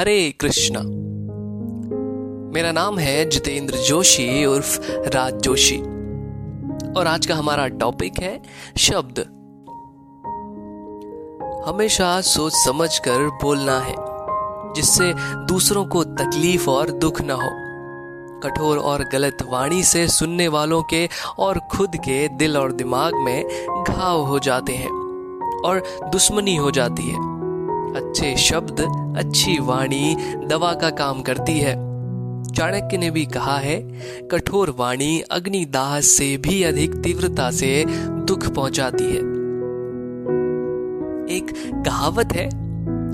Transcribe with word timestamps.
हरे 0.00 0.34
कृष्णा। 0.40 0.80
मेरा 2.54 2.72
नाम 2.72 2.98
है 2.98 3.30
जितेंद्र 3.30 3.74
जोशी 3.74 4.46
उर्फ़ 4.46 4.92
राज 4.92 5.34
जोशी। 5.34 5.78
और 6.92 7.06
आज 7.06 7.26
का 7.26 7.34
हमारा 7.34 7.68
टॉपिक 7.68 8.18
है 8.18 8.42
शब्द। 8.76 9.18
हमेशा 11.68 12.20
सोच 12.20 12.52
समझ 12.52 12.98
कर 12.98 13.18
बोलना 13.18 13.80
है, 13.80 13.94
जिससे 14.74 15.14
दूसरों 15.44 15.84
को 15.84 16.04
तकलीफ़ 16.04 16.70
और 16.70 16.90
दुख 16.90 17.20
ना 17.20 17.34
हो। 17.34 17.50
कठोर 18.40 18.78
और 18.78 19.04
गलत 19.04 19.36
वाणी 19.50 19.82
से 19.82 20.08
सुनने 20.08 20.48
वालों 20.48 20.82
के 20.82 21.08
और 21.38 21.58
खुद 21.58 21.96
के 21.96 22.28
दिल 22.28 22.56
और 22.56 22.72
दिमाग 22.72 23.14
में 23.14 23.66
घाव 23.88 24.20
हो 24.20 24.38
जाते 24.38 24.72
हैं 24.72 24.90
और 25.64 25.82
दुश्मनी 26.12 26.56
हो 26.56 26.70
जाती 26.70 27.02
है। 27.02 27.27
अच्छे 27.96 28.36
शब्द, 28.36 28.80
अच्छी 29.18 29.58
वाणी 29.58 30.16
दवा 30.46 30.72
का 30.72 30.90
काम 30.90 31.22
करती 31.22 31.58
है। 31.58 31.88
चाणक्य 32.44 32.96
ने 32.96 33.10
भी 33.10 33.26
कहा 33.26 33.58
है, 33.58 33.88
कठोर 34.28 34.74
वाणी 34.78 35.20
अग्निदाह 35.20 36.00
से 36.00 36.36
भी 36.36 36.62
अधिक 36.62 36.94
तीव्रता 36.94 37.50
से 37.50 37.84
दुख 37.98 38.48
पहुंचाती 38.48 39.04
है। 39.04 39.38
एक 41.36 41.72
कहावत 41.86 42.28
है, 42.32 42.68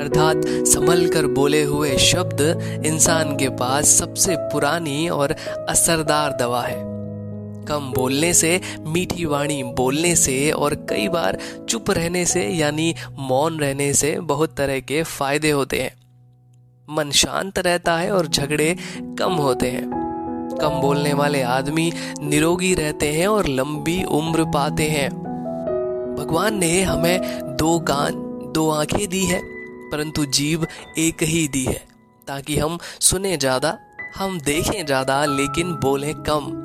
अर्थात 0.00 0.42
संभल 0.46 1.08
कर 1.08 1.26
बोले 1.26 1.62
हुए 1.62 1.96
शब्द 1.96 2.40
इंसान 2.86 3.36
के 3.36 3.48
पास 3.48 3.84
सबसे 3.84 4.36
पुरानी 4.38 5.08
और 5.08 5.36
असरदार 5.68 6.36
दवा 6.40 6.62
है। 6.62 6.93
कम 7.68 7.90
बोलने 7.92 8.32
से, 8.34 8.60
मीठी 8.80 9.24
वाणी 9.24 9.62
बोलने 9.62 10.14
से 10.16 10.50
और 10.50 10.74
कई 10.90 11.08
बार 11.08 11.38
चुप 11.68 11.90
रहने 11.90 12.24
से, 12.24 12.48
यानी 12.48 12.94
मौन 13.18 13.58
रहने 13.58 13.92
से 13.94 14.18
बहुत 14.20 14.56
तरह 14.56 14.80
के 14.80 15.02
फ़ायदे 15.02 15.50
होते 15.50 15.82
हैं। 15.82 15.92
मन 16.88 17.10
शांत 17.10 17.58
रहता 17.58 17.96
है 17.96 18.10
और 18.12 18.26
झगड़े 18.26 18.76
कम 19.18 19.32
होते 19.32 19.70
हैं। 19.70 20.02
कम 20.60 20.80
बोलने 20.80 21.12
वाले 21.12 21.42
आदमी 21.42 21.92
निरोगी 22.20 22.74
रहते 22.74 23.12
हैं 23.12 23.26
और 23.26 23.46
लंबी 23.48 24.02
उम्र 24.04 24.44
पाते 24.44 24.88
हैं। 24.88 25.08
भगवान 26.18 26.58
ने 26.58 26.82
हमें 26.82 27.20
दो 27.56 27.78
कान, 27.80 28.12
दो 28.54 28.68
आँखें 28.70 29.08
दी 29.08 29.24
है, 29.24 29.40
परंतु 29.90 30.24
जीव 30.24 30.66
एक 30.98 31.22
ही 31.22 31.46
दी 31.48 31.64
है, 31.64 31.82
ताकि 32.26 32.58
हम 32.58 32.78
सुने 33.00 33.36
ज़्यादा, 33.36 33.76
हम 34.16 34.38
देखें 34.40 34.84
ज़्यादा, 34.86 35.24
लेकिन 35.24 35.72
बोले 35.74 36.12
कम। 36.28 36.63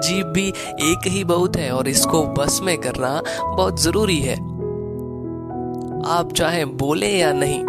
जीव 0.00 0.26
भी 0.26 0.48
एक 0.82 1.06
ही 1.06 1.24
बहुत 1.24 1.56
है 1.56 1.70
और 1.70 1.88
इसको 1.88 2.22
बस 2.38 2.60
में 2.62 2.76
करना 2.78 3.20
बहुत 3.46 3.80
ज़रूरी 3.80 4.18
है। 4.20 4.36
आप 6.10 6.32
चाहे 6.36 6.64
बोले 6.64 7.08
या 7.08 7.32
नहीं, 7.32 7.60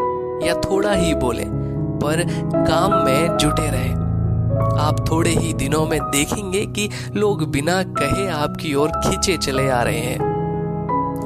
या 0.47 0.53
थोड़ा 0.61 0.91
ही 0.91 1.13
बोले, 1.15 1.43
पर 1.99 2.23
काम 2.65 2.93
में 3.05 3.37
जुटे 3.37 3.69
रहे। 3.71 3.93
आप 4.79 5.05
थोड़े 5.11 5.29
ही 5.29 5.53
दिनों 5.53 5.85
में 5.85 5.99
देखेंगे 6.01 6.65
कि 6.65 6.89
लोग 7.15 7.43
बिना 7.51 7.81
कहे 7.83 8.27
आपकी 8.29 8.73
ओर 8.73 8.91
खींचे 8.97 9.37
चले 9.37 9.69
आ 9.69 9.81
रहे 9.83 9.99
हैं। 9.99 10.33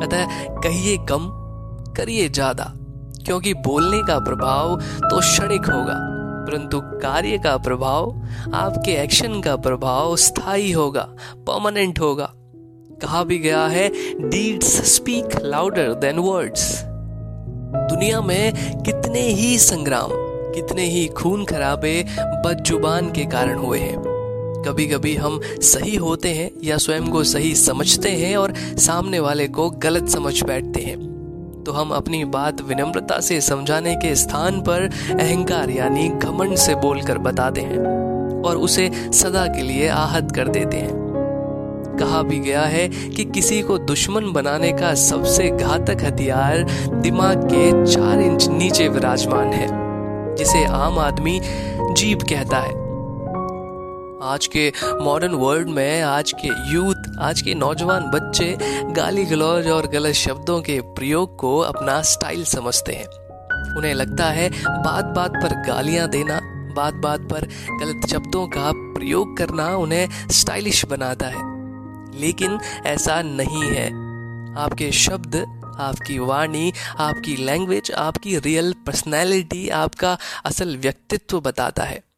अतः 0.03 0.25
कहिए 0.61 0.97
कम, 1.09 1.29
करिए 1.97 2.29
ज़्यादा, 2.29 2.71
क्योंकि 3.25 3.53
बोलने 3.53 4.01
का 4.03 4.19
प्रभाव 4.19 4.79
तो 4.79 5.19
क्षणिक 5.19 5.65
होगा। 5.65 5.97
परंतु 6.49 6.79
कार्य 6.81 7.37
का 7.37 7.57
प्रभाव, 7.57 8.27
आपके 8.53 8.91
एक्शन 8.91 9.41
का 9.41 9.55
प्रभाव 9.55 10.15
स्थायी 10.15 10.71
होगा 10.71 11.01
परमानेंट 11.37 11.99
होगा। 11.99 12.31
कहा 13.01 13.23
भी 13.23 13.37
गया 13.37 13.67
है 13.67 13.89
deeds 14.29 14.95
speak 14.95 15.25
louder 15.41 15.93
than 15.93 16.17
words 16.19 16.81
दुनिया 17.89 18.21
में 18.21 18.53
कितने 18.83 19.21
ही 19.21 19.59
संग्राम, 19.59 20.09
कितने 20.53 20.85
ही 20.85 21.07
खून 21.07 21.45
खराबे 21.45 22.05
बदजुबान 22.19 23.11
के 23.11 23.25
कारण 23.25 23.57
हुए 23.57 23.79
हैं। 23.79 23.97
कभी 24.65 24.85
कभी 24.85 25.15
हम 25.15 25.39
सही 25.45 25.95
होते 25.95 26.29
हैं 26.29 26.51
या 26.63 26.77
स्वयं 26.77 27.07
को 27.07 27.23
सही 27.23 27.55
समझते 27.55 28.09
हैं 28.09 28.37
और 28.37 28.53
सामने 28.55 29.19
वाले 29.19 29.47
को 29.47 29.69
गलत 29.69 30.09
समझ 30.09 30.43
बैठते 30.43 30.81
हैं। 30.81 31.18
तो 31.65 31.71
हम 31.71 31.89
अपनी 31.89 32.25
बात 32.25 32.61
विनम्रता 32.61 33.19
से 33.19 33.41
समझाने 33.41 33.95
के 33.95 34.15
स्थान 34.15 34.61
पर 34.61 34.89
अहंकार 35.19 35.69
यानी 35.69 36.09
घमंड 36.09 36.55
से 36.55 36.75
बोलकर 36.75 37.17
बताते 37.17 37.61
हैं 37.61 37.79
और 38.43 38.57
उसे 38.57 38.89
सदा 39.13 39.45
के 39.47 39.61
लिए 39.61 39.87
आहत 39.87 40.31
कर 40.35 40.47
देते 40.47 40.77
हैं। 40.77 40.97
कहा 41.99 42.21
भी 42.21 42.39
गया 42.39 42.61
है 42.61 42.87
कि 42.89 43.25
किसी 43.25 43.61
को 43.61 43.77
दुश्मन 43.77 44.31
बनाने 44.33 44.71
का 44.71 44.93
सबसे 44.93 45.49
घातक 45.49 46.03
हथियार 46.03 46.63
दिमाग 46.93 47.43
के 47.43 47.85
चार 47.85 48.19
इंच 48.19 48.47
नीचे 48.47 48.87
विराजमान 48.87 49.47
है, 49.47 49.67
जिसे 50.35 50.65
आम 50.65 50.99
आदमी 50.99 51.39
जीव 51.91 52.17
कहता 52.17 52.57
है। 52.57 52.88
आज 54.23 54.47
के 54.47 54.73
मॉडर्न 55.01 55.33
वर्ल्ड 55.33 55.67
में, 55.67 56.01
आज 56.01 56.31
के 56.31 56.71
यूथ 56.73 56.95
आज 57.19 57.41
के 57.41 57.53
नौजवान 57.53 58.03
बच्चे 58.03 58.57
गाली 58.91 59.25
गलौज 59.25 59.67
और 59.67 59.87
गलत 59.87 60.13
शब्दों 60.13 60.61
के 60.61 60.81
प्रयोग 60.81 61.37
को 61.37 61.57
अपना 61.57 62.01
स्टाइल 62.01 62.43
समझते 62.43 62.93
हैं। 62.93 63.05
उन्हें 63.77 63.93
लगता 63.93 64.25
है 64.25 64.49
बात 64.65 65.05
बात 65.05 65.31
पर 65.31 65.67
गालियाँ 65.67 66.09
देना 66.09 66.39
बात 66.75 66.93
बात 66.93 67.19
पर 67.19 67.45
गलत 67.71 68.07
शब्दों 68.09 68.47
का 68.47 68.71
प्रयोग 68.75 69.37
करना 69.37 69.75
उन्हें 69.75 70.09
स्टाइलिश 70.31 70.85
बनाता 70.85 71.25
है। 71.25 71.41
लेकिन 72.19 72.59
ऐसा 72.85 73.21
नहीं 73.21 73.63
है। 73.63 73.87
आपके 74.57 74.91
शब्द, 74.91 75.35
आपकी 75.79 76.19
वाणी, 76.19 76.73
आपकी 76.99 77.35
लैंग्वेज 77.35 77.91
आपकी 77.91 78.37
रियल 78.37 78.73
पर्सनैलिटी 78.73 79.69
आपका 79.69 80.17
असल 80.45 80.77
व्यक्तित्व 80.77 81.41
बताता 81.41 81.83
है। 81.83 82.08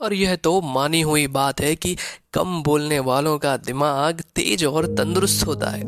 और 0.00 0.14
यह 0.14 0.36
तो 0.36 0.60
मानी 0.60 1.00
हुई 1.00 1.26
बात 1.26 1.60
है 1.60 1.74
कि 1.74 1.96
कम 2.32 2.62
बोलने 2.62 2.98
वालों 2.98 3.38
का 3.38 3.56
दिमाग 3.56 4.20
तेज 4.34 4.64
और 4.64 4.86
तंदुरुस्त 4.86 5.46
होता 5.46 5.70
है। 5.70 5.82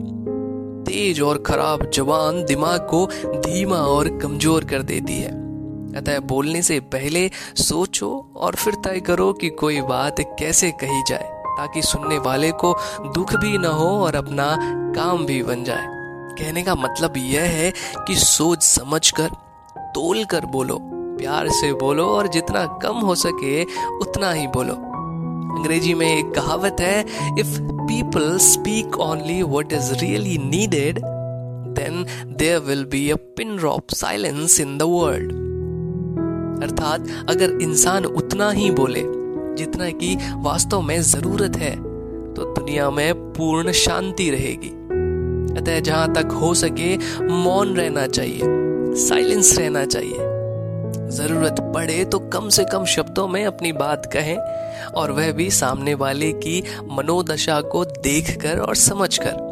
तेज 0.84 1.20
और 1.20 1.38
खराब 1.38 1.90
जवान 1.90 2.44
दिमाग 2.44 2.86
को 2.90 3.06
धीमा 3.24 3.76
और 3.76 4.08
कमज़ोर 4.18 4.64
कर 4.64 4.82
देती 4.82 5.18
है। 5.18 5.30
अतः 5.96 6.18
बोलने 6.20 6.62
से 6.62 6.80
पहले 6.80 7.30
सोचो 7.58 8.10
और 8.36 8.54
फिर 8.54 8.74
तय 8.74 9.00
करो 9.00 9.32
कि 9.32 9.48
कोई 9.48 9.80
बात 9.80 10.20
कैसे 10.20 10.70
कही 10.70 11.02
जाए, 11.08 11.28
ताकि 11.58 11.82
सुनने 11.82 12.18
वाले 12.18 12.50
को 12.52 12.74
दुख 13.14 13.34
भी 13.34 13.58
न 13.58 13.64
हो 13.64 13.88
और 14.04 14.14
अपना 14.14 14.56
काम 14.94 15.26
भी 15.26 15.42
बन 15.42 15.64
जाए। 15.64 15.86
कहने 16.34 16.62
का 16.62 16.74
मतलब 16.74 17.16
यह 17.16 17.42
है 17.42 17.72
कि 17.98 18.16
सोच 18.16 18.62
समझ 18.62 19.10
कर 19.10 19.28
तोल 19.94 20.24
कर 20.24 20.46
बोलो। 20.46 20.97
प्यार 21.18 21.48
से 21.48 21.72
बोलो 21.72 22.04
और 22.04 22.26
जितना 22.26 22.66
कम 22.66 22.96
हो 22.96 23.14
सके 23.14 23.64
उतना 24.00 24.32
ही 24.32 24.46
बोलो। 24.46 24.74
अंग्रेज़ी 25.58 25.94
में 25.94 26.18
एक 26.18 26.30
कहावत 26.34 26.76
है 26.80 27.00
if 27.38 27.60
people 27.62 28.38
speak 28.38 28.98
only 29.00 29.42
what 29.42 29.72
is 29.72 29.92
really 29.94 30.38
needed 30.38 30.98
then 30.98 32.04
there 32.36 32.58
will 32.58 32.84
be 32.84 33.10
a 33.10 33.16
pin 33.16 33.56
drop 33.56 33.90
silence 33.90 34.60
in 34.60 34.78
the 34.78 34.82
world 34.82 35.32
अर्थात, 36.62 37.06
अगर 37.28 37.58
इंसान 37.62 38.04
उतना 38.04 38.50
ही 38.50 38.70
बोले, 38.70 39.02
जितना 39.54 39.90
कि 39.90 40.16
वास्तव 40.36 40.80
में 40.80 41.02
ज़रूरत 41.02 41.56
है 41.56 41.76
तो 42.34 42.44
दुनिया 42.54 42.90
में 42.90 43.14
पूर्ण 43.14 43.72
शांति 43.72 44.30
रहेगी। 44.30 44.68
अतः 45.60 45.80
जहाँ 45.80 46.12
तक 46.14 46.26
हो 46.32 46.54
सके, 46.54 46.96
मौन 47.24 47.74
रहना 47.74 48.06
चाहिए, 48.06 48.40
साइलेंस 48.96 49.58
रहना 49.58 49.84
चाहिए। 49.84 50.37
ज़रूरत 51.10 51.60
पड़े 51.74 52.04
तो 52.04 52.18
कम 52.28 52.48
से 52.48 52.64
कम 52.64 52.84
शब्दों 52.84 53.26
में 53.28 53.44
अपनी 53.44 53.72
बात 53.72 54.06
कहें 54.12 54.36
और 54.92 55.10
वह 55.10 55.30
भी 55.32 55.50
सामने 55.50 55.94
वाले 55.94 56.32
की 56.34 56.62
मनोदशा 56.90 57.60
को 57.60 57.84
देखकर 57.84 58.58
और 58.58 58.76
समझकर। 58.76 59.46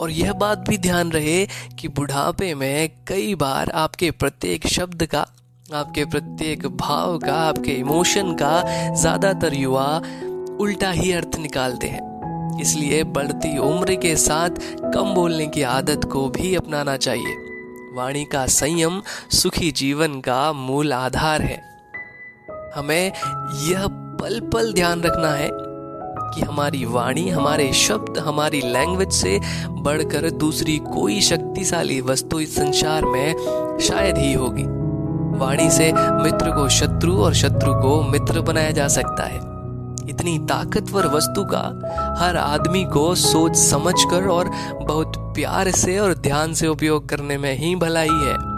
और 0.00 0.10
यह 0.10 0.32
बात 0.32 0.68
भी 0.68 0.78
ध्यान 0.78 1.10
रहे 1.12 1.46
कि 1.78 1.88
बुढ़ापे 1.88 2.54
में 2.54 2.90
कई 3.08 3.34
बार 3.34 3.70
आपके 3.72 4.10
प्रत्येक 4.10 4.66
शब्द 4.66 5.06
का, 5.06 5.26
आपके 5.74 6.04
प्रत्येक 6.04 6.66
भाव 6.66 7.18
का, 7.18 7.34
आपके 7.34 7.72
इमोशन 7.72 8.32
का 8.34 8.62
ज़्यादातर 8.94 9.54
युवा 9.54 9.86
उल्टा 10.60 10.90
ही 10.90 11.12
अर्थ 11.12 11.38
निकालते 11.38 11.86
हैं। 11.86 12.60
इसलिए 12.60 13.02
बढ़ती 13.04 13.56
उम्र 13.60 13.94
के 13.94 14.16
साथ 14.16 14.60
कम 14.94 15.14
बोलने 15.14 15.46
की 15.46 15.62
आदत 15.70 16.04
को 16.04 16.28
भी 16.28 16.54
अपनाना 16.54 16.96
चाहिए। 16.98 17.43
वाणी 17.94 18.24
का 18.24 18.46
संयम 18.46 19.02
सुखी 19.30 19.70
जीवन 19.70 20.20
का 20.20 20.52
मूल 20.52 20.92
आधार 20.92 21.42
है। 21.42 21.62
हमें 22.76 23.12
यह 23.68 23.86
पल 24.20 24.40
पल 24.40 24.72
ध्यान 24.72 25.02
रखना 25.02 25.28
है 25.28 25.48
कि 25.52 26.40
हमारी 26.40 26.84
वाणी, 26.84 27.28
हमारे 27.28 27.72
शब्द, 27.72 28.18
हमारी 28.18 28.60
लैंग्वेज 28.60 29.12
से 29.12 29.40
बढ़कर 29.68 30.30
दूसरी 30.30 30.78
कोई 30.78 31.20
शक्तिशाली 31.20 32.00
वस्तु 32.00 32.40
इस 32.40 32.56
संसार 32.56 33.04
में 33.04 33.78
शायद 33.80 34.18
ही 34.18 34.32
होगी। 34.32 34.64
वाणी 35.38 35.70
से 35.70 35.92
मित्र 35.96 36.50
को 36.50 36.68
शत्रु 36.68 37.16
और 37.16 37.34
शत्रु 37.34 37.74
को 37.74 38.02
मित्र 38.02 38.40
बनाया 38.40 38.70
जा 38.70 38.88
सकता 38.88 39.24
है। 39.24 39.38
इतनी 40.10 40.38
ताकतवर 40.38 41.06
वस्तु 41.06 41.44
का 41.44 41.62
हर 42.18 42.36
आदमी 42.36 42.84
को 42.84 43.14
सोच 43.14 43.56
समझकर 43.56 44.28
और 44.28 44.50
बहुत 44.82 45.23
प्यार 45.34 45.70
से 45.70 45.98
और 45.98 46.14
ध्यान 46.14 46.54
से 46.54 46.66
उपयोग 46.66 47.08
करने 47.08 47.38
में 47.38 47.58
ही 47.58 47.76
भलाई 47.76 48.08
है। 48.08 48.54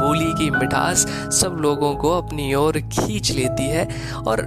बोली 0.00 0.32
की 0.32 0.50
मिठास 0.50 1.06
सब 1.30 1.56
लोगों 1.60 1.94
को 1.96 2.10
अपनी 2.10 2.54
ओर 2.54 2.78
खींच 2.78 3.32
लेती 3.32 3.62
है 3.62 3.88
और 4.26 4.42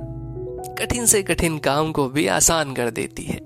कठिन 0.80 1.06
से 1.06 1.24
कठिन 1.24 1.58
काम 1.58 1.92
को 1.92 2.08
भी 2.10 2.28
आसान 2.28 2.74
कर 2.74 2.90
देती 2.90 3.24
है। 3.24 3.38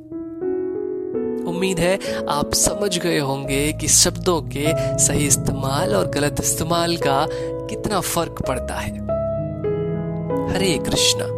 उम्मीद 1.45 1.79
है 1.79 1.99
आप 2.29 2.53
समझ 2.53 2.99
गए 2.99 3.19
होंगे 3.19 3.73
कि 3.73 3.87
शब्दों 3.87 4.41
के 4.41 4.97
सही 4.97 5.27
इस्तेमाल 5.27 5.95
और 5.95 6.07
गलत 6.07 6.35
इस्तेमाल 6.39 6.97
का 6.97 7.27
कितना 7.67 7.99
फ़र्क 7.99 8.41
पड़ता 8.47 8.75
है। 8.75 8.91
हरे 10.53 10.77
कृष्णा। 10.77 11.34